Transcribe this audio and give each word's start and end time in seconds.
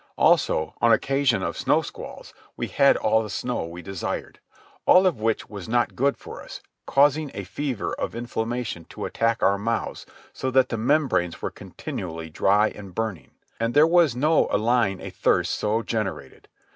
Also, 0.17 0.73
on 0.81 0.91
occasion 0.91 1.43
of 1.43 1.55
snow 1.55 1.83
squalls, 1.83 2.33
we 2.57 2.65
had 2.69 2.97
all 2.97 3.21
the 3.21 3.29
snow 3.29 3.67
we 3.67 3.83
desired. 3.83 4.39
All 4.87 5.05
of 5.05 5.19
which 5.21 5.47
was 5.47 5.69
not 5.69 5.95
good 5.95 6.17
for 6.17 6.41
us, 6.41 6.59
causing 6.87 7.29
a 7.35 7.43
fever 7.43 7.93
of 7.93 8.15
inflammation 8.15 8.85
to 8.85 9.05
attack 9.05 9.43
our 9.43 9.59
mouths 9.59 10.07
so 10.33 10.49
that 10.49 10.69
the 10.69 10.75
membranes 10.77 11.43
were 11.43 11.51
continually 11.51 12.31
dry 12.31 12.69
and 12.69 12.95
burning. 12.95 13.33
And 13.59 13.75
there 13.75 13.85
was 13.85 14.15
no 14.15 14.47
allaying 14.49 15.01
a 15.01 15.11
thirst 15.11 15.53
so 15.53 15.83
generated. 15.83 16.47